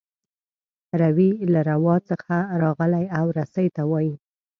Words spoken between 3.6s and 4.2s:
ته وايي.